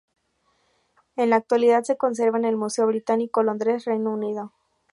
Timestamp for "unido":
4.11-4.51